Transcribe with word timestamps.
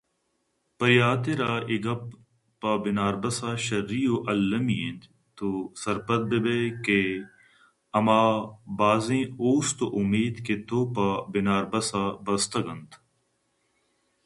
پرے 0.77 0.97
حاترا 1.05 1.51
اے 1.69 1.75
گپ 1.85 2.03
پہ 2.59 2.71
بناربس 2.83 3.37
ءَ 3.49 3.61
شرّی 3.65 4.01
ءُالمی 4.13 4.75
اِنت 4.81 5.01
تو 5.37 5.47
سرپد 5.81 6.21
بہ 6.29 6.37
بئے 6.43 6.61
کہ 6.85 6.99
ہمابازیں 7.95 9.25
اوست 9.41 9.79
ءُاُمیت 9.95 10.35
کہ 10.45 10.55
تو 10.67 10.79
پہ 10.93 11.07
بناربس 11.31 11.89
ءَ 12.01 12.17
بستگ 12.25 12.67
اَنت 12.71 12.89